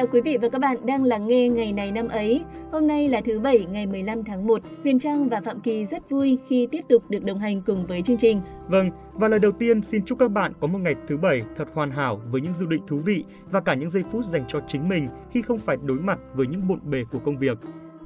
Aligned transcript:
chào 0.00 0.06
quý 0.06 0.20
vị 0.20 0.36
và 0.42 0.48
các 0.48 0.58
bạn 0.58 0.76
đang 0.86 1.04
lắng 1.04 1.26
nghe 1.26 1.48
ngày 1.48 1.72
này 1.72 1.92
năm 1.92 2.08
ấy. 2.08 2.44
Hôm 2.72 2.86
nay 2.86 3.08
là 3.08 3.20
thứ 3.20 3.40
Bảy 3.40 3.66
ngày 3.72 3.86
15 3.86 4.24
tháng 4.24 4.46
1. 4.46 4.62
Huyền 4.82 4.98
Trang 4.98 5.28
và 5.28 5.40
Phạm 5.40 5.60
Kỳ 5.60 5.86
rất 5.86 6.10
vui 6.10 6.38
khi 6.48 6.68
tiếp 6.70 6.80
tục 6.88 7.10
được 7.10 7.24
đồng 7.24 7.38
hành 7.38 7.62
cùng 7.62 7.86
với 7.86 8.02
chương 8.02 8.16
trình. 8.16 8.40
Vâng, 8.68 8.90
và 9.12 9.28
lời 9.28 9.38
đầu 9.38 9.52
tiên 9.52 9.82
xin 9.82 10.04
chúc 10.04 10.18
các 10.18 10.30
bạn 10.30 10.52
có 10.60 10.66
một 10.66 10.78
ngày 10.78 10.94
thứ 11.08 11.16
Bảy 11.16 11.42
thật 11.56 11.68
hoàn 11.74 11.90
hảo 11.90 12.20
với 12.30 12.40
những 12.40 12.54
dự 12.54 12.66
định 12.66 12.82
thú 12.86 13.00
vị 13.04 13.24
và 13.50 13.60
cả 13.60 13.74
những 13.74 13.90
giây 13.90 14.02
phút 14.12 14.24
dành 14.24 14.44
cho 14.48 14.60
chính 14.68 14.88
mình 14.88 15.08
khi 15.30 15.42
không 15.42 15.58
phải 15.58 15.76
đối 15.84 15.98
mặt 15.98 16.18
với 16.34 16.46
những 16.46 16.68
bộn 16.68 16.80
bề 16.90 16.98
của 17.12 17.18
công 17.18 17.38
việc. 17.38 17.58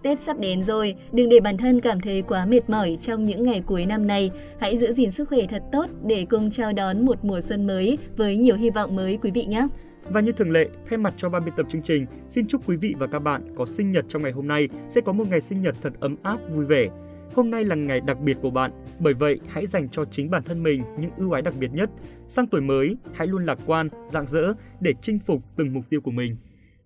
Tết 0.03 0.21
sắp 0.21 0.39
đến 0.39 0.63
rồi, 0.63 0.95
đừng 1.13 1.29
để 1.29 1.41
bản 1.41 1.57
thân 1.57 1.81
cảm 1.81 2.01
thấy 2.01 2.23
quá 2.23 2.47
mệt 2.47 2.71
mỏi 2.71 2.99
trong 3.01 3.25
những 3.25 3.45
ngày 3.45 3.63
cuối 3.67 3.87
năm 3.87 4.07
này. 4.07 4.31
Hãy 4.61 4.79
giữ 4.79 4.93
gìn 4.93 5.11
sức 5.11 5.29
khỏe 5.29 5.41
thật 5.49 5.63
tốt 5.73 5.87
để 6.05 6.27
cùng 6.31 6.51
chào 6.51 6.73
đón 6.73 7.07
một 7.07 7.25
mùa 7.25 7.41
xuân 7.41 7.67
mới 7.67 7.99
với 8.17 8.37
nhiều 8.37 8.57
hy 8.57 8.71
vọng 8.71 8.97
mới 8.97 9.19
quý 9.23 9.31
vị 9.31 9.45
nhé. 9.45 9.69
Và 10.11 10.21
như 10.21 10.33
thường 10.33 10.51
lệ, 10.51 10.69
thay 10.89 10.99
mặt 10.99 11.15
cho 11.17 11.29
ban 11.29 11.45
biên 11.45 11.55
tập 11.57 11.67
chương 11.71 11.83
trình, 11.83 12.07
xin 12.29 12.47
chúc 12.47 12.69
quý 12.69 12.77
vị 12.77 12.95
và 12.99 13.07
các 13.07 13.19
bạn 13.19 13.55
có 13.57 13.67
sinh 13.67 13.93
nhật 13.93 14.05
trong 14.09 14.23
ngày 14.23 14.33
hôm 14.33 14.49
nay 14.49 14.69
sẽ 14.89 15.01
có 15.01 15.13
một 15.13 15.25
ngày 15.31 15.41
sinh 15.41 15.63
nhật 15.63 15.77
thật 15.83 15.93
ấm 16.01 16.17
áp, 16.23 16.39
vui 16.51 16.65
vẻ. 16.65 16.89
Hôm 17.35 17.51
nay 17.51 17.65
là 17.65 17.77
ngày 17.77 18.01
đặc 18.01 18.21
biệt 18.21 18.37
của 18.43 18.51
bạn, 18.51 18.71
bởi 18.99 19.15
vậy 19.15 19.41
hãy 19.49 19.67
dành 19.67 19.89
cho 19.89 20.05
chính 20.05 20.31
bản 20.31 20.43
thân 20.43 20.63
mình 20.63 20.83
những 20.99 21.11
ưu 21.17 21.33
ái 21.33 21.43
đặc 21.43 21.55
biệt 21.61 21.71
nhất. 21.73 21.91
Sang 22.29 22.47
tuổi 22.47 22.61
mới, 22.61 22.97
hãy 23.15 23.27
luôn 23.27 23.47
lạc 23.47 23.59
quan, 23.67 23.89
rạng 24.07 24.27
rỡ 24.27 24.53
để 24.81 24.93
chinh 25.03 25.19
phục 25.19 25.43
từng 25.57 25.73
mục 25.73 25.85
tiêu 25.91 26.01
của 26.01 26.11
mình. 26.11 26.37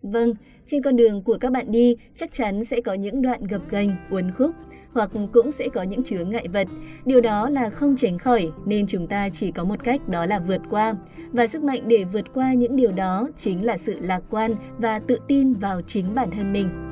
Vâng, 0.03 0.35
trên 0.67 0.83
con 0.83 0.97
đường 0.97 1.23
của 1.23 1.39
các 1.39 1.53
bạn 1.53 1.73
đi 1.73 1.97
chắc 2.15 2.33
chắn 2.33 2.65
sẽ 2.65 2.81
có 2.81 2.95
những 2.95 3.23
đoạn 3.23 3.47
gập 3.47 3.71
ghềnh, 3.71 3.91
uốn 4.11 4.31
khúc 4.33 4.51
hoặc 4.93 5.11
cũng 5.33 5.53
sẽ 5.53 5.69
có 5.69 5.83
những 5.83 6.05
chướng 6.05 6.31
ngại 6.31 6.49
vật. 6.49 6.69
Điều 7.05 7.21
đó 7.21 7.51
là 7.51 7.71
không 7.71 7.97
tránh 7.97 8.19
khỏi 8.19 8.51
nên 8.67 8.87
chúng 8.87 9.07
ta 9.07 9.29
chỉ 9.29 9.51
có 9.51 9.65
một 9.65 9.85
cách 9.85 10.09
đó 10.09 10.27
là 10.27 10.39
vượt 10.39 10.61
qua. 10.71 10.95
Và 11.33 11.47
sức 11.47 11.65
mạnh 11.65 11.81
để 11.87 12.05
vượt 12.05 12.25
qua 12.35 12.53
những 12.55 12.77
điều 12.77 12.93
đó 12.93 13.29
chính 13.37 13.65
là 13.65 13.77
sự 13.77 13.97
lạc 14.01 14.23
quan 14.31 14.55
và 14.79 14.99
tự 14.99 15.19
tin 15.29 15.55
vào 15.55 15.83
chính 15.83 16.15
bản 16.15 16.31
thân 16.31 16.53
mình. 16.53 16.88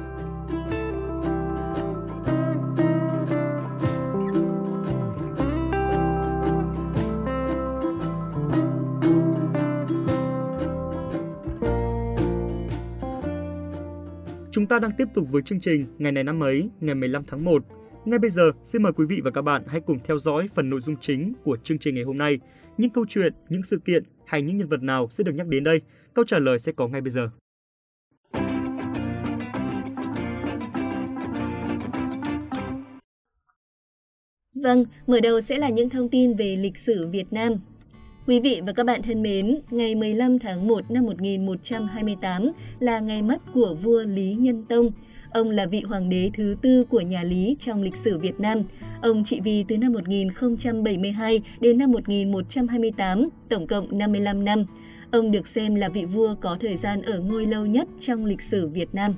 Ta 14.76 14.80
đang 14.80 14.96
tiếp 14.96 15.08
tục 15.14 15.26
với 15.30 15.42
chương 15.42 15.60
trình 15.60 15.86
Ngày 15.98 16.12
này 16.12 16.24
năm 16.24 16.42
ấy, 16.42 16.68
ngày 16.80 16.94
15 16.94 17.24
tháng 17.26 17.44
1. 17.44 17.64
Ngay 18.04 18.18
bây 18.18 18.30
giờ, 18.30 18.42
xin 18.64 18.82
mời 18.82 18.92
quý 18.92 19.06
vị 19.08 19.20
và 19.24 19.30
các 19.30 19.42
bạn 19.42 19.62
hãy 19.66 19.80
cùng 19.80 19.98
theo 20.04 20.18
dõi 20.18 20.48
phần 20.54 20.70
nội 20.70 20.80
dung 20.80 20.96
chính 21.00 21.32
của 21.44 21.56
chương 21.62 21.78
trình 21.78 21.94
ngày 21.94 22.04
hôm 22.04 22.18
nay. 22.18 22.38
Những 22.78 22.90
câu 22.90 23.06
chuyện, 23.08 23.32
những 23.48 23.62
sự 23.62 23.78
kiện 23.84 24.02
hay 24.26 24.42
những 24.42 24.58
nhân 24.58 24.68
vật 24.68 24.82
nào 24.82 25.08
sẽ 25.10 25.24
được 25.24 25.32
nhắc 25.34 25.46
đến 25.46 25.64
đây? 25.64 25.80
Câu 26.14 26.24
trả 26.24 26.38
lời 26.38 26.58
sẽ 26.58 26.72
có 26.72 26.88
ngay 26.88 27.00
bây 27.00 27.10
giờ. 27.10 27.30
Vâng, 34.54 34.84
mở 35.06 35.20
đầu 35.20 35.40
sẽ 35.40 35.58
là 35.58 35.68
những 35.68 35.90
thông 35.90 36.08
tin 36.08 36.36
về 36.36 36.56
lịch 36.56 36.78
sử 36.78 37.08
Việt 37.08 37.32
Nam. 37.32 37.52
Quý 38.26 38.40
vị 38.40 38.60
và 38.66 38.72
các 38.72 38.86
bạn 38.86 39.02
thân 39.02 39.22
mến, 39.22 39.60
ngày 39.70 39.94
15 39.94 40.38
tháng 40.38 40.68
1 40.68 40.90
năm 40.90 41.04
1128 41.06 42.52
là 42.78 43.00
ngày 43.00 43.22
mất 43.22 43.42
của 43.54 43.74
vua 43.82 44.02
Lý 44.02 44.34
Nhân 44.34 44.64
Tông. 44.68 44.90
Ông 45.30 45.50
là 45.50 45.66
vị 45.66 45.82
hoàng 45.88 46.08
đế 46.08 46.30
thứ 46.34 46.56
tư 46.62 46.84
của 46.84 47.00
nhà 47.00 47.22
Lý 47.22 47.56
trong 47.60 47.82
lịch 47.82 47.96
sử 47.96 48.18
Việt 48.18 48.40
Nam. 48.40 48.62
Ông 49.02 49.24
trị 49.24 49.40
vì 49.44 49.64
từ 49.68 49.78
năm 49.78 49.92
1072 49.92 51.42
đến 51.60 51.78
năm 51.78 51.92
1128, 51.92 53.28
tổng 53.48 53.66
cộng 53.66 53.98
55 53.98 54.44
năm. 54.44 54.64
Ông 55.10 55.30
được 55.30 55.48
xem 55.48 55.74
là 55.74 55.88
vị 55.88 56.04
vua 56.04 56.34
có 56.40 56.56
thời 56.60 56.76
gian 56.76 57.02
ở 57.02 57.20
ngôi 57.20 57.46
lâu 57.46 57.66
nhất 57.66 57.88
trong 58.00 58.24
lịch 58.24 58.40
sử 58.40 58.68
Việt 58.68 58.94
Nam. 58.94 59.14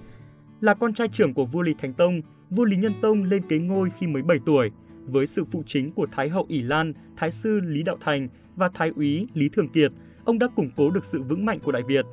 Là 0.61 0.75
con 0.75 0.95
trai 0.95 1.09
trưởng 1.09 1.35
của 1.35 1.45
vua 1.45 1.63
Lý 1.63 1.75
Thánh 1.79 1.93
Tông, 1.93 2.21
vua 2.51 2.65
Lý 2.65 2.77
Nhân 2.77 2.93
Tông 3.03 3.25
lên 3.25 3.43
kế 3.49 3.59
ngôi 3.59 3.91
khi 3.99 4.07
mới 4.07 4.23
7 4.23 4.39
tuổi. 4.47 4.71
Với 5.07 5.27
sự 5.27 5.45
phụ 5.51 5.63
chính 5.67 5.93
của 5.93 6.07
Thái 6.13 6.29
hậu 6.29 6.45
ỷ 6.49 6.63
Lan, 6.63 6.93
Thái 7.17 7.31
sư 7.31 7.61
Lý 7.65 7.83
Đạo 7.83 7.97
Thành 8.01 8.29
và 8.59 8.71
Thái 8.75 8.93
úy 8.97 9.29
Lý 9.35 9.49
Thường 9.49 9.69
Kiệt, 9.69 9.93
ông 10.25 10.39
đã 10.39 10.49
củng 10.57 10.71
cố 10.77 10.91
được 10.91 11.05
sự 11.05 11.23
vững 11.23 11.45
mạnh 11.45 11.59
của 11.65 11.73
Đại 11.73 11.83
Việt. 11.83 12.05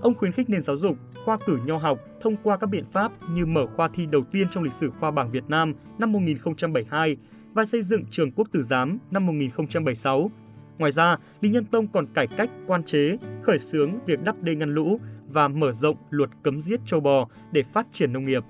Ông 0.00 0.14
khuyến 0.14 0.32
khích 0.32 0.50
nền 0.50 0.62
giáo 0.62 0.76
dục, 0.76 0.96
khoa 1.24 1.38
cử 1.46 1.58
nho 1.64 1.76
học 1.76 1.98
thông 2.20 2.36
qua 2.42 2.56
các 2.56 2.66
biện 2.66 2.84
pháp 2.92 3.12
như 3.30 3.46
mở 3.46 3.66
khoa 3.76 3.88
thi 3.94 4.06
đầu 4.06 4.22
tiên 4.30 4.46
trong 4.50 4.62
lịch 4.62 4.72
sử 4.72 4.90
khoa 5.00 5.10
bảng 5.10 5.30
Việt 5.30 5.44
Nam 5.48 5.74
năm 5.98 6.12
1072 6.12 7.16
và 7.52 7.64
xây 7.64 7.82
dựng 7.82 8.04
trường 8.10 8.32
quốc 8.32 8.48
tử 8.52 8.62
giám 8.62 8.98
năm 9.10 9.26
1076. 9.26 10.30
Ngoài 10.78 10.92
ra, 10.92 11.16
Lý 11.40 11.50
Nhân 11.50 11.64
Tông 11.64 11.86
còn 11.86 12.06
cải 12.14 12.26
cách 12.26 12.50
quan 12.66 12.84
chế, 12.84 13.16
khởi 13.42 13.58
xướng 13.58 13.98
việc 14.06 14.22
đắp 14.24 14.42
đê 14.42 14.54
ngăn 14.54 14.74
lũ 14.74 15.00
và 15.28 15.48
mở 15.48 15.72
rộng 15.72 15.96
luật 16.10 16.30
cấm 16.42 16.60
giết 16.60 16.80
châu 16.86 17.00
bò 17.00 17.28
để 17.52 17.62
phát 17.62 17.86
triển 17.92 18.12
nông 18.12 18.24
nghiệp. 18.24 18.42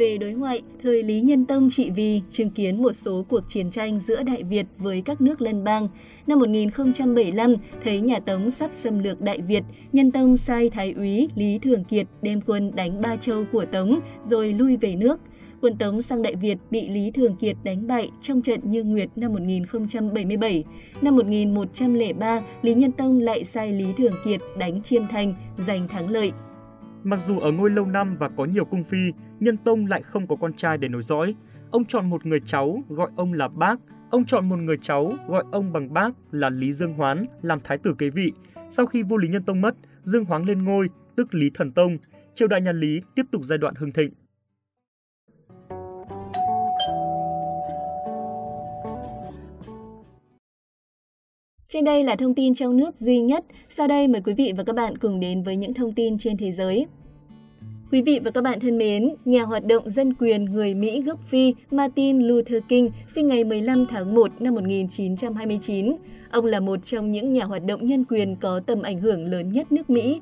Về 0.00 0.18
đối 0.18 0.32
ngoại, 0.32 0.62
thời 0.82 1.02
Lý 1.02 1.20
Nhân 1.20 1.46
Tông 1.46 1.70
trị 1.70 1.90
vì 1.90 2.22
chứng 2.30 2.50
kiến 2.50 2.82
một 2.82 2.92
số 2.92 3.24
cuộc 3.28 3.40
chiến 3.48 3.70
tranh 3.70 4.00
giữa 4.00 4.22
Đại 4.22 4.42
Việt 4.42 4.66
với 4.78 5.02
các 5.02 5.20
nước 5.20 5.40
lân 5.42 5.64
bang. 5.64 5.88
Năm 6.26 6.38
1075, 6.38 7.54
thấy 7.84 8.00
nhà 8.00 8.20
Tống 8.20 8.50
sắp 8.50 8.70
xâm 8.72 8.98
lược 8.98 9.20
Đại 9.20 9.40
Việt, 9.40 9.64
Nhân 9.92 10.10
Tông 10.10 10.36
sai 10.36 10.70
Thái 10.70 10.92
úy 10.92 11.28
Lý 11.34 11.58
Thường 11.58 11.84
Kiệt 11.84 12.06
đem 12.22 12.40
quân 12.40 12.72
đánh 12.74 13.00
Ba 13.00 13.16
Châu 13.16 13.44
của 13.52 13.64
Tống 13.64 14.00
rồi 14.24 14.52
lui 14.52 14.76
về 14.76 14.96
nước. 14.96 15.20
Quân 15.60 15.76
Tống 15.78 16.02
sang 16.02 16.22
Đại 16.22 16.34
Việt 16.34 16.58
bị 16.70 16.88
Lý 16.88 17.10
Thường 17.10 17.36
Kiệt 17.36 17.56
đánh 17.64 17.86
bại 17.86 18.10
trong 18.22 18.42
trận 18.42 18.60
Như 18.64 18.84
Nguyệt 18.84 19.08
năm 19.16 19.32
1077. 19.32 20.64
Năm 21.02 21.16
1103, 21.16 22.40
Lý 22.62 22.74
Nhân 22.74 22.92
Tông 22.92 23.20
lại 23.20 23.44
sai 23.44 23.72
Lý 23.72 23.86
Thường 23.98 24.14
Kiệt 24.24 24.40
đánh 24.58 24.82
Chiêm 24.82 25.02
Thành, 25.10 25.34
giành 25.58 25.88
thắng 25.88 26.08
lợi. 26.08 26.32
Mặc 27.02 27.22
dù 27.26 27.38
ở 27.38 27.52
ngôi 27.52 27.70
lâu 27.70 27.86
năm 27.86 28.16
và 28.18 28.28
có 28.28 28.44
nhiều 28.44 28.64
cung 28.64 28.84
phi, 28.84 28.98
Nhân 29.40 29.56
Tông 29.56 29.86
lại 29.86 30.02
không 30.02 30.26
có 30.26 30.36
con 30.36 30.52
trai 30.52 30.78
để 30.78 30.88
nối 30.88 31.02
dõi. 31.02 31.34
Ông 31.70 31.84
chọn 31.84 32.10
một 32.10 32.26
người 32.26 32.40
cháu 32.44 32.82
gọi 32.88 33.10
ông 33.16 33.32
là 33.32 33.48
Bác. 33.48 33.80
Ông 34.10 34.24
chọn 34.24 34.48
một 34.48 34.56
người 34.56 34.76
cháu 34.82 35.12
gọi 35.28 35.44
ông 35.52 35.72
bằng 35.72 35.92
Bác 35.94 36.10
là 36.30 36.50
Lý 36.50 36.72
Dương 36.72 36.94
Hoán 36.94 37.26
làm 37.42 37.60
thái 37.64 37.78
tử 37.78 37.94
kế 37.98 38.10
vị. 38.10 38.32
Sau 38.70 38.86
khi 38.86 39.02
vua 39.02 39.16
Lý 39.16 39.28
Nhân 39.28 39.42
Tông 39.42 39.60
mất, 39.60 39.74
Dương 40.02 40.24
Hoáng 40.24 40.44
lên 40.44 40.64
ngôi, 40.64 40.88
tức 41.16 41.34
Lý 41.34 41.50
Thần 41.54 41.72
Tông. 41.72 41.96
Triều 42.34 42.48
đại 42.48 42.60
nhà 42.60 42.72
Lý 42.72 43.00
tiếp 43.14 43.22
tục 43.30 43.42
giai 43.44 43.58
đoạn 43.58 43.74
hưng 43.74 43.92
thịnh. 43.92 44.10
Trên 51.68 51.84
đây 51.84 52.04
là 52.04 52.16
thông 52.16 52.34
tin 52.34 52.54
trong 52.54 52.76
nước 52.76 52.96
duy 52.96 53.20
nhất. 53.20 53.44
Sau 53.68 53.88
đây 53.88 54.08
mời 54.08 54.20
quý 54.20 54.34
vị 54.34 54.52
và 54.56 54.64
các 54.64 54.76
bạn 54.76 54.98
cùng 54.98 55.20
đến 55.20 55.42
với 55.42 55.56
những 55.56 55.74
thông 55.74 55.92
tin 55.92 56.18
trên 56.18 56.36
thế 56.36 56.52
giới. 56.52 56.86
Quý 57.92 58.02
vị 58.02 58.20
và 58.24 58.30
các 58.30 58.44
bạn 58.44 58.60
thân 58.60 58.78
mến, 58.78 59.14
nhà 59.24 59.42
hoạt 59.42 59.64
động 59.66 59.90
dân 59.90 60.14
quyền 60.14 60.44
người 60.44 60.74
Mỹ 60.74 61.02
gốc 61.02 61.20
Phi 61.28 61.54
Martin 61.70 62.22
Luther 62.22 62.62
King 62.68 62.88
sinh 63.08 63.28
ngày 63.28 63.44
15 63.44 63.86
tháng 63.86 64.14
1 64.14 64.32
năm 64.40 64.54
1929. 64.54 65.96
Ông 66.30 66.44
là 66.44 66.60
một 66.60 66.84
trong 66.84 67.12
những 67.12 67.32
nhà 67.32 67.44
hoạt 67.44 67.64
động 67.64 67.86
nhân 67.86 68.04
quyền 68.04 68.36
có 68.36 68.60
tầm 68.60 68.82
ảnh 68.82 69.00
hưởng 69.00 69.24
lớn 69.24 69.52
nhất 69.52 69.72
nước 69.72 69.90
Mỹ. 69.90 70.20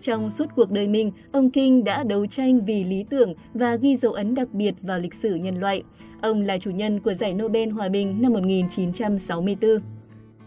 Trong 0.00 0.30
suốt 0.30 0.46
cuộc 0.56 0.70
đời 0.70 0.88
mình, 0.88 1.12
ông 1.32 1.50
King 1.50 1.84
đã 1.84 2.04
đấu 2.04 2.26
tranh 2.26 2.64
vì 2.64 2.84
lý 2.84 3.04
tưởng 3.10 3.34
và 3.54 3.76
ghi 3.76 3.96
dấu 3.96 4.12
ấn 4.12 4.34
đặc 4.34 4.48
biệt 4.52 4.74
vào 4.82 4.98
lịch 4.98 5.14
sử 5.14 5.34
nhân 5.34 5.60
loại. 5.60 5.82
Ông 6.20 6.40
là 6.40 6.58
chủ 6.58 6.70
nhân 6.70 7.00
của 7.00 7.14
giải 7.14 7.34
Nobel 7.34 7.68
Hòa 7.68 7.88
bình 7.88 8.22
năm 8.22 8.32
1964. 8.32 9.70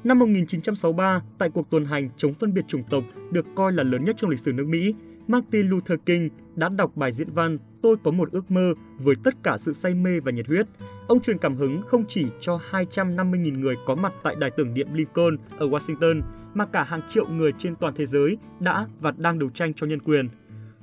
Năm 0.04 0.20
1963, 0.20 1.22
tại 1.38 1.50
cuộc 1.50 1.70
tuần 1.70 1.86
hành 1.86 2.10
chống 2.18 2.34
phân 2.34 2.54
biệt 2.54 2.66
chủng 2.68 2.84
tộc 2.90 3.04
được 3.32 3.46
coi 3.56 3.72
là 3.72 3.84
lớn 3.84 4.06
nhất 4.06 4.16
trong 4.20 4.30
lịch 4.30 4.40
sử 4.40 4.54
nước 4.54 4.66
Mỹ, 4.68 4.94
Martin 5.28 5.68
Luther 5.68 6.00
King 6.06 6.30
đã 6.56 6.70
đọc 6.78 6.92
bài 6.96 7.12
diễn 7.12 7.30
văn 7.32 7.58
Tôi 7.82 7.96
có 8.04 8.12
một 8.12 8.32
ước 8.32 8.52
mơ 8.52 8.74
với 8.98 9.16
tất 9.24 9.34
cả 9.44 9.58
sự 9.58 9.74
say 9.74 9.94
mê 9.94 10.20
và 10.20 10.32
nhiệt 10.32 10.48
huyết. 10.48 10.68
Ông 11.08 11.22
truyền 11.22 11.38
cảm 11.38 11.56
hứng 11.56 11.82
không 11.88 12.06
chỉ 12.08 12.26
cho 12.40 12.60
250.000 12.72 13.60
người 13.60 13.76
có 13.86 13.96
mặt 13.96 14.14
tại 14.24 14.36
đài 14.40 14.52
tưởng 14.52 14.74
niệm 14.74 14.88
Lincoln 14.94 15.38
ở 15.58 15.68
Washington, 15.68 16.22
mà 16.54 16.66
cả 16.66 16.84
hàng 16.84 17.02
triệu 17.10 17.28
người 17.28 17.52
trên 17.58 17.76
toàn 17.76 17.94
thế 17.98 18.06
giới 18.06 18.38
đã 18.60 18.88
và 19.00 19.12
đang 19.18 19.40
đấu 19.40 19.50
tranh 19.50 19.74
cho 19.74 19.88
nhân 19.88 20.02
quyền. 20.02 20.30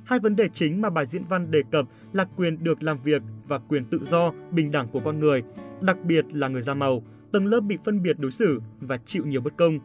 Hai 0.05 0.19
vấn 0.19 0.35
đề 0.35 0.47
chính 0.53 0.81
mà 0.81 0.89
bài 0.89 1.05
diễn 1.05 1.23
văn 1.29 1.51
đề 1.51 1.61
cập 1.71 1.85
là 2.13 2.25
quyền 2.35 2.63
được 2.63 2.83
làm 2.83 2.97
việc 3.03 3.21
và 3.47 3.57
quyền 3.57 3.85
tự 3.85 3.99
do, 4.03 4.31
bình 4.51 4.71
đẳng 4.71 4.87
của 4.87 5.01
con 5.05 5.19
người, 5.19 5.43
đặc 5.81 5.97
biệt 6.05 6.25
là 6.31 6.47
người 6.47 6.61
da 6.61 6.73
màu, 6.73 7.03
tầng 7.31 7.45
lớp 7.45 7.59
bị 7.59 7.77
phân 7.85 8.03
biệt 8.03 8.19
đối 8.19 8.31
xử 8.31 8.61
và 8.79 8.97
chịu 9.05 9.25
nhiều 9.25 9.41
bất 9.41 9.57
công. 9.57 9.79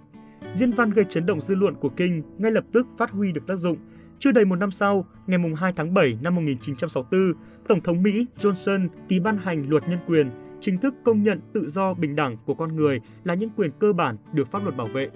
Diễn 0.55 0.71
văn 0.71 0.91
gây 0.91 1.05
chấn 1.05 1.27
động 1.27 1.41
dư 1.41 1.55
luận 1.55 1.75
của 1.75 1.89
King 1.89 2.23
ngay 2.39 2.51
lập 2.51 2.65
tức 2.73 2.87
phát 2.99 3.11
huy 3.11 3.33
được 3.33 3.47
tác 3.47 3.57
dụng. 3.57 3.77
Chưa 4.19 4.33
đầy 4.33 4.45
một 4.45 4.57
năm 4.57 4.71
sau, 4.71 5.07
ngày 5.27 5.39
2 5.57 5.73
tháng 5.77 5.95
7 5.95 6.19
năm 6.23 6.35
1964, 6.35 7.33
Tổng 7.69 7.81
thống 7.81 8.03
Mỹ 8.03 8.27
Johnson 8.39 8.89
ký 9.09 9.21
ban 9.21 9.39
hành 9.39 9.67
luật 9.69 9.89
nhân 9.89 9.99
quyền, 10.07 10.31
chính 10.61 10.79
thức 10.79 10.95
công 11.05 11.23
nhận 11.23 11.41
tự 11.53 11.69
do 11.69 11.95
bình 11.95 12.17
đẳng 12.17 12.37
của 12.47 12.55
con 12.55 12.77
người 12.77 13.01
là 13.25 13.35
những 13.35 13.51
quyền 13.57 13.71
cơ 13.79 13.93
bản 13.93 14.17
được 14.33 14.51
pháp 14.51 14.63
luật 14.63 14.77
bảo 14.77 14.89
vệ. 14.95 15.09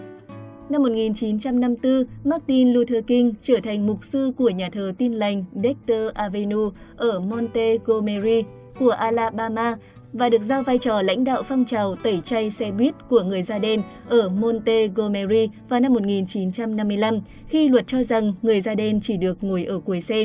Năm 0.70 0.82
1954, 0.82 2.04
Martin 2.24 2.72
Luther 2.72 3.04
King 3.06 3.34
trở 3.40 3.56
thành 3.62 3.86
mục 3.86 4.04
sư 4.04 4.32
của 4.36 4.50
nhà 4.50 4.68
thờ 4.72 4.92
tin 4.98 5.12
lành 5.12 5.44
Dexter 5.62 6.14
Avenue 6.14 6.68
ở 6.96 7.20
Montgomery 7.20 8.44
của 8.78 8.90
Alabama 8.90 9.76
và 10.12 10.28
được 10.28 10.42
giao 10.42 10.62
vai 10.62 10.78
trò 10.78 11.02
lãnh 11.02 11.24
đạo 11.24 11.42
phong 11.42 11.64
trào 11.64 11.96
tẩy 11.96 12.20
chay 12.24 12.50
xe 12.50 12.70
buýt 12.70 12.94
của 13.08 13.22
người 13.22 13.42
da 13.42 13.58
đen 13.58 13.82
ở 14.08 14.28
Montgomery 14.28 15.48
vào 15.68 15.80
năm 15.80 15.92
1955 15.92 17.20
khi 17.46 17.68
luật 17.68 17.86
cho 17.86 18.02
rằng 18.02 18.32
người 18.42 18.60
da 18.60 18.74
đen 18.74 19.00
chỉ 19.00 19.16
được 19.16 19.44
ngồi 19.44 19.64
ở 19.64 19.78
cuối 19.78 20.00
xe. 20.00 20.24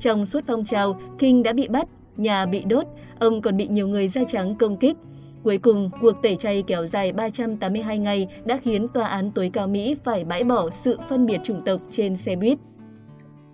Trong 0.00 0.26
suốt 0.26 0.44
phong 0.46 0.64
trào, 0.64 1.00
King 1.18 1.42
đã 1.42 1.52
bị 1.52 1.68
bắt, 1.68 1.88
nhà 2.16 2.46
bị 2.46 2.64
đốt, 2.64 2.84
ông 3.18 3.42
còn 3.42 3.56
bị 3.56 3.68
nhiều 3.68 3.88
người 3.88 4.08
da 4.08 4.24
trắng 4.28 4.54
công 4.56 4.76
kích. 4.76 4.96
Cuối 5.42 5.58
cùng, 5.58 5.90
cuộc 6.00 6.22
tẩy 6.22 6.36
chay 6.36 6.62
kéo 6.66 6.86
dài 6.86 7.12
382 7.12 7.98
ngày 7.98 8.28
đã 8.44 8.56
khiến 8.56 8.88
Tòa 8.88 9.06
án 9.06 9.30
tối 9.30 9.50
cao 9.52 9.68
Mỹ 9.68 9.96
phải 10.04 10.24
bãi 10.24 10.44
bỏ 10.44 10.70
sự 10.70 10.98
phân 11.08 11.26
biệt 11.26 11.38
chủng 11.44 11.62
tộc 11.64 11.80
trên 11.90 12.16
xe 12.16 12.36
buýt. 12.36 12.58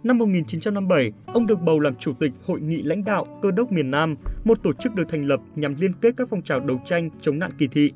Năm 0.04 0.18
1957, 0.18 1.12
ông 1.26 1.46
được 1.46 1.60
bầu 1.60 1.80
làm 1.80 1.94
chủ 1.94 2.12
tịch 2.12 2.32
Hội 2.46 2.60
nghị 2.60 2.82
lãnh 2.82 3.04
đạo 3.04 3.40
cơ 3.42 3.50
đốc 3.50 3.72
miền 3.72 3.90
Nam, 3.90 4.16
một 4.44 4.62
tổ 4.62 4.72
chức 4.72 4.94
được 4.94 5.04
thành 5.08 5.24
lập 5.24 5.40
nhằm 5.54 5.74
liên 5.78 5.92
kết 6.00 6.14
các 6.16 6.28
phong 6.30 6.42
trào 6.42 6.60
đấu 6.60 6.80
tranh 6.86 7.10
chống 7.20 7.38
nạn 7.38 7.50
kỳ 7.58 7.66
thị. 7.68 7.92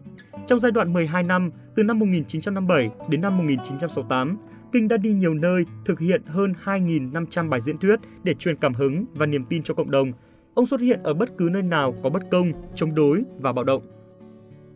Trong 0.46 0.58
giai 0.58 0.72
đoạn 0.72 0.92
12 0.92 1.22
năm, 1.22 1.50
từ 1.76 1.82
năm 1.82 1.98
1957 1.98 2.90
đến 3.08 3.20
năm 3.20 3.38
1968, 3.38 4.36
Kinh 4.72 4.88
đã 4.88 4.96
đi 4.96 5.12
nhiều 5.12 5.34
nơi, 5.34 5.62
thực 5.84 6.00
hiện 6.00 6.22
hơn 6.26 6.52
2.500 6.64 7.48
bài 7.48 7.60
diễn 7.60 7.78
thuyết 7.78 8.00
để 8.24 8.34
truyền 8.34 8.56
cảm 8.56 8.74
hứng 8.74 9.04
và 9.14 9.26
niềm 9.26 9.44
tin 9.44 9.62
cho 9.62 9.74
cộng 9.74 9.90
đồng. 9.90 10.12
Ông 10.54 10.66
xuất 10.66 10.80
hiện 10.80 11.00
ở 11.02 11.14
bất 11.14 11.28
cứ 11.38 11.48
nơi 11.52 11.62
nào 11.62 11.94
có 12.02 12.10
bất 12.10 12.22
công, 12.30 12.52
chống 12.74 12.94
đối 12.94 13.22
và 13.38 13.52
bạo 13.52 13.64
động. 13.64 13.82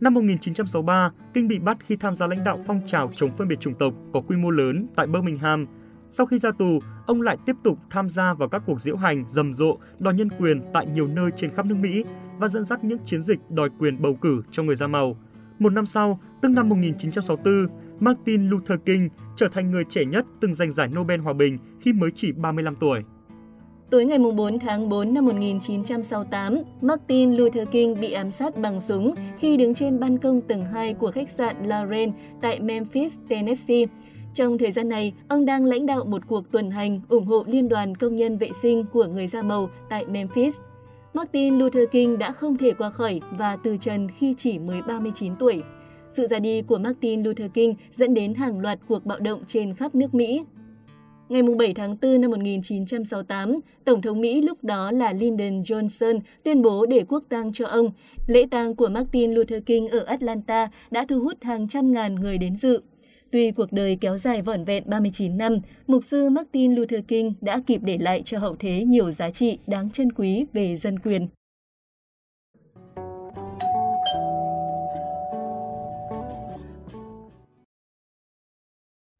Năm 0.01 0.13
1963, 0.13 1.11
Kinh 1.33 1.47
bị 1.47 1.59
bắt 1.59 1.77
khi 1.85 1.95
tham 1.95 2.15
gia 2.15 2.27
lãnh 2.27 2.43
đạo 2.43 2.59
phong 2.67 2.81
trào 2.85 3.11
chống 3.15 3.31
phân 3.37 3.47
biệt 3.47 3.59
chủng 3.59 3.73
tộc 3.73 3.93
có 4.13 4.21
quy 4.21 4.35
mô 4.35 4.49
lớn 4.49 4.87
tại 4.95 5.07
Birmingham. 5.07 5.67
Sau 6.11 6.25
khi 6.25 6.37
ra 6.37 6.51
tù, 6.51 6.79
ông 7.05 7.21
lại 7.21 7.37
tiếp 7.45 7.55
tục 7.63 7.77
tham 7.89 8.09
gia 8.09 8.33
vào 8.33 8.49
các 8.49 8.63
cuộc 8.65 8.81
diễu 8.81 8.95
hành 8.95 9.25
rầm 9.27 9.53
rộ 9.53 9.77
đòi 9.99 10.13
nhân 10.13 10.29
quyền 10.39 10.61
tại 10.73 10.85
nhiều 10.85 11.07
nơi 11.07 11.31
trên 11.35 11.49
khắp 11.49 11.65
nước 11.65 11.75
Mỹ 11.75 12.03
và 12.37 12.47
dẫn 12.47 12.63
dắt 12.63 12.83
những 12.83 12.99
chiến 13.05 13.21
dịch 13.21 13.39
đòi 13.49 13.69
quyền 13.79 14.01
bầu 14.01 14.13
cử 14.21 14.41
cho 14.51 14.63
người 14.63 14.75
da 14.75 14.87
màu. 14.87 15.17
Một 15.59 15.73
năm 15.73 15.85
sau, 15.85 16.19
tức 16.41 16.49
năm 16.49 16.69
1964, 16.69 17.67
Martin 17.99 18.49
Luther 18.49 18.79
King 18.85 19.09
trở 19.35 19.47
thành 19.51 19.71
người 19.71 19.83
trẻ 19.89 20.05
nhất 20.05 20.25
từng 20.41 20.53
giành 20.53 20.71
giải 20.71 20.87
Nobel 20.87 21.19
Hòa 21.19 21.33
Bình 21.33 21.57
khi 21.79 21.93
mới 21.93 22.09
chỉ 22.15 22.31
35 22.31 22.75
tuổi. 22.75 23.01
Tối 23.89 24.05
ngày 24.05 24.19
4 24.19 24.59
tháng 24.59 24.89
4 24.89 25.13
năm 25.13 25.25
1968, 25.25 26.57
Martin 26.81 27.31
Luther 27.31 27.67
King 27.71 27.99
bị 28.01 28.11
ám 28.11 28.31
sát 28.31 28.57
bằng 28.57 28.81
súng 28.81 29.15
khi 29.39 29.57
đứng 29.57 29.73
trên 29.73 29.99
ban 29.99 30.17
công 30.17 30.41
tầng 30.41 30.65
2 30.65 30.93
của 30.93 31.11
khách 31.11 31.29
sạn 31.29 31.55
Lorraine 31.63 32.13
tại 32.41 32.59
Memphis, 32.59 33.17
Tennessee. 33.29 33.85
Trong 34.33 34.57
thời 34.57 34.71
gian 34.71 34.89
này, 34.89 35.13
ông 35.27 35.45
đang 35.45 35.65
lãnh 35.65 35.85
đạo 35.85 36.05
một 36.05 36.21
cuộc 36.27 36.51
tuần 36.51 36.71
hành 36.71 37.01
ủng 37.09 37.25
hộ 37.25 37.43
Liên 37.47 37.69
đoàn 37.69 37.95
Công 37.95 38.15
nhân 38.15 38.37
Vệ 38.37 38.49
sinh 38.61 38.85
của 38.93 39.05
người 39.05 39.27
da 39.27 39.41
màu 39.41 39.69
tại 39.89 40.05
Memphis. 40.05 40.57
Martin 41.13 41.57
Luther 41.57 41.89
King 41.91 42.17
đã 42.17 42.31
không 42.31 42.57
thể 42.57 42.73
qua 42.73 42.89
khỏi 42.89 43.21
và 43.31 43.55
từ 43.55 43.77
trần 43.77 44.07
khi 44.11 44.33
chỉ 44.37 44.59
mới 44.59 44.81
39 44.81 45.35
tuổi. 45.39 45.63
Sự 46.09 46.27
ra 46.27 46.39
đi 46.39 46.61
của 46.61 46.77
Martin 46.77 47.23
Luther 47.23 47.51
King 47.53 47.73
dẫn 47.91 48.13
đến 48.13 48.33
hàng 48.33 48.59
loạt 48.59 48.79
cuộc 48.87 49.05
bạo 49.05 49.19
động 49.19 49.43
trên 49.47 49.75
khắp 49.75 49.95
nước 49.95 50.13
Mỹ. 50.13 50.43
Ngày 51.29 51.41
7 51.59 51.73
tháng 51.73 51.97
4 52.01 52.21
năm 52.21 52.31
1968, 52.31 53.59
Tổng 53.85 54.01
thống 54.01 54.21
Mỹ 54.21 54.41
lúc 54.41 54.63
đó 54.63 54.91
là 54.91 55.13
Lyndon 55.13 55.61
Johnson 55.61 56.19
tuyên 56.43 56.61
bố 56.61 56.85
để 56.85 57.03
quốc 57.07 57.23
tang 57.29 57.53
cho 57.53 57.65
ông. 57.65 57.91
Lễ 58.27 58.45
tang 58.51 58.75
của 58.75 58.89
Martin 58.89 59.31
Luther 59.31 59.63
King 59.65 59.87
ở 59.87 59.99
Atlanta 59.99 60.67
đã 60.91 61.05
thu 61.09 61.19
hút 61.19 61.37
hàng 61.41 61.67
trăm 61.67 61.91
ngàn 61.91 62.15
người 62.15 62.37
đến 62.37 62.55
dự. 62.55 62.81
Tuy 63.31 63.51
cuộc 63.51 63.71
đời 63.71 63.97
kéo 64.01 64.17
dài 64.17 64.41
vỏn 64.41 64.65
vẹn 64.65 64.83
39 64.87 65.37
năm, 65.37 65.57
mục 65.87 66.03
sư 66.03 66.29
Martin 66.29 66.75
Luther 66.75 67.03
King 67.07 67.33
đã 67.41 67.61
kịp 67.67 67.81
để 67.83 67.97
lại 67.97 68.21
cho 68.25 68.39
hậu 68.39 68.55
thế 68.55 68.83
nhiều 68.83 69.11
giá 69.11 69.31
trị 69.31 69.59
đáng 69.67 69.91
trân 69.91 70.11
quý 70.11 70.45
về 70.53 70.75
dân 70.77 70.99
quyền. 70.99 71.27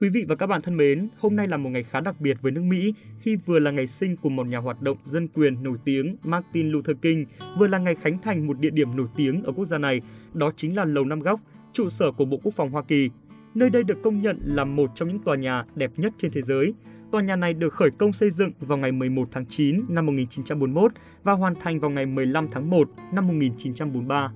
Quý 0.01 0.09
vị 0.09 0.25
và 0.27 0.35
các 0.35 0.47
bạn 0.47 0.61
thân 0.61 0.77
mến, 0.77 1.07
hôm 1.17 1.35
nay 1.35 1.47
là 1.47 1.57
một 1.57 1.69
ngày 1.69 1.83
khá 1.83 1.99
đặc 1.99 2.21
biệt 2.21 2.37
với 2.41 2.51
nước 2.51 2.61
Mỹ 2.61 2.93
khi 3.19 3.35
vừa 3.35 3.59
là 3.59 3.71
ngày 3.71 3.87
sinh 3.87 4.17
của 4.17 4.29
một 4.29 4.47
nhà 4.47 4.57
hoạt 4.57 4.81
động 4.81 4.97
dân 5.05 5.27
quyền 5.27 5.63
nổi 5.63 5.77
tiếng 5.85 6.15
Martin 6.23 6.69
Luther 6.69 6.97
King, 7.01 7.25
vừa 7.57 7.67
là 7.67 7.77
ngày 7.77 7.95
khánh 7.95 8.17
thành 8.21 8.47
một 8.47 8.59
địa 8.59 8.69
điểm 8.69 8.97
nổi 8.97 9.07
tiếng 9.17 9.43
ở 9.43 9.51
quốc 9.51 9.65
gia 9.65 9.77
này, 9.77 10.01
đó 10.33 10.51
chính 10.57 10.75
là 10.75 10.85
Lầu 10.85 11.05
Năm 11.05 11.19
Góc, 11.19 11.39
trụ 11.73 11.89
sở 11.89 12.11
của 12.11 12.25
Bộ 12.25 12.39
Quốc 12.43 12.53
phòng 12.55 12.71
Hoa 12.71 12.83
Kỳ. 12.87 13.09
Nơi 13.55 13.69
đây 13.69 13.83
được 13.83 14.01
công 14.03 14.21
nhận 14.21 14.39
là 14.43 14.65
một 14.65 14.91
trong 14.95 15.07
những 15.07 15.19
tòa 15.19 15.35
nhà 15.35 15.65
đẹp 15.75 15.91
nhất 15.97 16.13
trên 16.17 16.31
thế 16.31 16.41
giới. 16.41 16.73
Tòa 17.11 17.21
nhà 17.21 17.35
này 17.35 17.53
được 17.53 17.73
khởi 17.73 17.89
công 17.97 18.13
xây 18.13 18.29
dựng 18.29 18.51
vào 18.59 18.77
ngày 18.77 18.91
11 18.91 19.27
tháng 19.31 19.45
9 19.45 19.85
năm 19.89 20.05
1941 20.05 20.91
và 21.23 21.33
hoàn 21.33 21.55
thành 21.55 21.79
vào 21.79 21.91
ngày 21.91 22.05
15 22.05 22.47
tháng 22.51 22.69
1 22.69 22.89
năm 23.13 23.27
1943. 23.27 24.31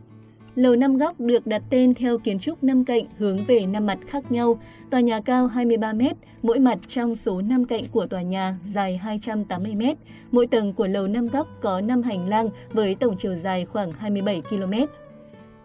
Lầu 0.56 0.76
năm 0.76 0.98
góc 0.98 1.20
được 1.20 1.48
đặt 1.48 1.62
tên 1.70 1.94
theo 1.94 2.18
kiến 2.18 2.40
trúc 2.40 2.64
năm 2.64 2.86
cạnh 2.86 3.06
hướng 3.18 3.46
về 3.46 3.66
năm 3.66 3.86
mặt 3.86 3.98
khác 4.08 4.32
nhau. 4.32 4.62
Tòa 4.90 5.00
nhà 5.00 5.22
cao 5.22 5.48
23 5.48 5.94
m, 5.94 6.02
mỗi 6.42 6.60
mặt 6.60 6.80
trong 6.88 7.16
số 7.16 7.42
năm 7.42 7.66
cạnh 7.66 7.84
của 7.92 8.06
tòa 8.06 8.22
nhà 8.22 8.58
dài 8.66 8.98
280 8.98 9.76
m. 9.76 9.82
Mỗi 10.32 10.48
tầng 10.48 10.74
của 10.74 10.88
lầu 10.88 11.08
năm 11.08 11.28
góc 11.28 11.48
có 11.62 11.82
5 11.82 12.02
hành 12.02 12.30
lang 12.30 12.50
với 12.72 12.96
tổng 12.96 13.18
chiều 13.18 13.36
dài 13.36 13.66
khoảng 13.66 13.92
27 13.92 14.42
km. 14.42 14.74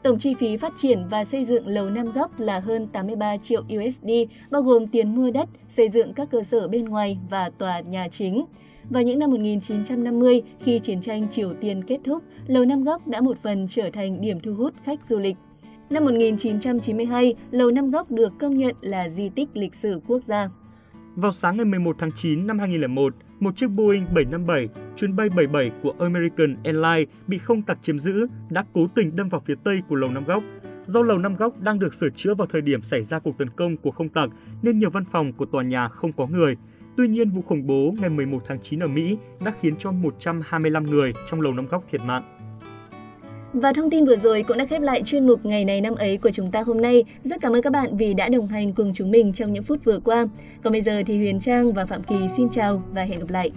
Tổng 0.02 0.18
chi 0.18 0.34
phí 0.34 0.56
phát 0.56 0.72
triển 0.76 1.04
và 1.10 1.24
xây 1.24 1.44
dựng 1.44 1.66
lầu 1.66 1.90
năm 1.90 2.12
góc 2.12 2.40
là 2.40 2.60
hơn 2.60 2.86
83 2.86 3.36
triệu 3.36 3.60
USD, 3.60 4.10
bao 4.50 4.62
gồm 4.62 4.86
tiền 4.86 5.14
mua 5.14 5.30
đất, 5.30 5.48
xây 5.68 5.88
dựng 5.88 6.12
các 6.12 6.30
cơ 6.30 6.42
sở 6.42 6.68
bên 6.68 6.84
ngoài 6.84 7.18
và 7.30 7.50
tòa 7.58 7.80
nhà 7.80 8.08
chính. 8.08 8.44
Vào 8.90 9.02
những 9.02 9.18
năm 9.18 9.30
1950, 9.30 10.42
khi 10.60 10.78
chiến 10.78 11.00
tranh 11.00 11.28
Triều 11.28 11.54
Tiên 11.60 11.84
kết 11.84 11.98
thúc, 12.04 12.22
Lầu 12.46 12.64
Năm 12.64 12.84
Góc 12.84 13.08
đã 13.08 13.20
một 13.20 13.38
phần 13.42 13.66
trở 13.70 13.90
thành 13.90 14.20
điểm 14.20 14.40
thu 14.40 14.54
hút 14.54 14.74
khách 14.84 15.06
du 15.06 15.18
lịch. 15.18 15.36
Năm 15.90 16.04
1992, 16.04 17.34
Lầu 17.50 17.70
Năm 17.70 17.90
Góc 17.90 18.10
được 18.10 18.32
công 18.38 18.58
nhận 18.58 18.76
là 18.80 19.08
di 19.08 19.28
tích 19.28 19.48
lịch 19.54 19.74
sử 19.74 20.00
quốc 20.06 20.24
gia. 20.24 20.50
Vào 21.14 21.32
sáng 21.32 21.56
ngày 21.56 21.64
11 21.64 21.96
tháng 21.98 22.10
9 22.16 22.46
năm 22.46 22.58
2001, 22.58 23.14
một 23.40 23.56
chiếc 23.56 23.66
Boeing 23.66 24.06
757, 24.14 24.68
chuyến 24.96 25.16
bay 25.16 25.28
77 25.28 25.70
của 25.82 25.94
American 25.98 26.56
Airlines 26.64 27.08
bị 27.26 27.38
không 27.38 27.62
tặc 27.62 27.78
chiếm 27.82 27.98
giữ 27.98 28.26
đã 28.50 28.64
cố 28.72 28.86
tình 28.94 29.16
đâm 29.16 29.28
vào 29.28 29.42
phía 29.46 29.54
tây 29.64 29.80
của 29.88 29.94
Lầu 29.94 30.10
Năm 30.10 30.24
Góc. 30.24 30.42
Do 30.86 31.02
Lầu 31.02 31.18
Năm 31.18 31.36
Góc 31.36 31.60
đang 31.60 31.78
được 31.78 31.94
sửa 31.94 32.10
chữa 32.10 32.34
vào 32.34 32.46
thời 32.46 32.60
điểm 32.60 32.82
xảy 32.82 33.02
ra 33.02 33.18
cuộc 33.18 33.38
tấn 33.38 33.50
công 33.50 33.76
của 33.76 33.90
không 33.90 34.08
tặc 34.08 34.30
nên 34.62 34.78
nhiều 34.78 34.90
văn 34.90 35.04
phòng 35.04 35.32
của 35.32 35.46
tòa 35.46 35.62
nhà 35.62 35.88
không 35.88 36.12
có 36.12 36.26
người. 36.26 36.56
Tuy 36.96 37.08
nhiên, 37.08 37.30
vụ 37.30 37.42
khủng 37.42 37.66
bố 37.66 37.94
ngày 38.00 38.10
11 38.10 38.42
tháng 38.46 38.60
9 38.62 38.78
ở 38.78 38.88
Mỹ 38.88 39.16
đã 39.44 39.52
khiến 39.60 39.74
cho 39.78 39.92
125 39.92 40.84
người 40.84 41.12
trong 41.26 41.40
Lầu 41.40 41.54
Năm 41.54 41.66
Góc 41.66 41.84
thiệt 41.90 42.00
mạng. 42.06 42.39
Và 43.52 43.72
thông 43.72 43.90
tin 43.90 44.06
vừa 44.06 44.16
rồi 44.16 44.42
cũng 44.42 44.58
đã 44.58 44.66
khép 44.66 44.82
lại 44.82 45.02
chuyên 45.04 45.26
mục 45.26 45.46
Ngày 45.46 45.64
này 45.64 45.80
năm 45.80 45.94
ấy 45.94 46.16
của 46.16 46.30
chúng 46.30 46.50
ta 46.50 46.60
hôm 46.60 46.80
nay. 46.80 47.04
Rất 47.22 47.40
cảm 47.40 47.52
ơn 47.52 47.62
các 47.62 47.72
bạn 47.72 47.96
vì 47.96 48.14
đã 48.14 48.28
đồng 48.28 48.48
hành 48.48 48.72
cùng 48.72 48.92
chúng 48.94 49.10
mình 49.10 49.32
trong 49.32 49.52
những 49.52 49.64
phút 49.64 49.84
vừa 49.84 49.98
qua. 49.98 50.26
Còn 50.62 50.72
bây 50.72 50.82
giờ 50.82 51.02
thì 51.06 51.16
Huyền 51.16 51.40
Trang 51.40 51.72
và 51.72 51.86
Phạm 51.86 52.02
Kỳ 52.02 52.16
xin 52.36 52.50
chào 52.50 52.82
và 52.92 53.02
hẹn 53.02 53.20
gặp 53.20 53.30
lại. 53.30 53.50